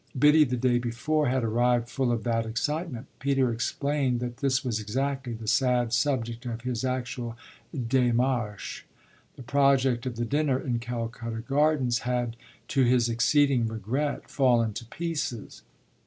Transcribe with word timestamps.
Biddy, 0.17 0.45
the 0.45 0.57
day 0.57 0.79
before, 0.79 1.27
had 1.27 1.43
arrived 1.43 1.87
full 1.87 2.11
of 2.11 2.23
that 2.23 2.43
excitement. 2.47 3.05
Peter 3.19 3.53
explained 3.53 4.19
that 4.19 4.37
this 4.37 4.65
was 4.65 4.79
exactly 4.79 5.33
the 5.33 5.47
sad 5.47 5.93
subject 5.93 6.43
of 6.47 6.61
his 6.63 6.83
actual 6.83 7.37
démarche: 7.71 8.81
the 9.35 9.43
project 9.43 10.07
of 10.07 10.15
the 10.15 10.25
dinner 10.25 10.59
in 10.59 10.79
Calcutta 10.79 11.41
Gardens 11.47 11.99
had, 11.99 12.35
to 12.69 12.81
his 12.83 13.09
exceeding 13.09 13.67
regret, 13.67 14.27
fallen 14.27 14.73
to 14.73 14.85
pieces. 14.85 15.61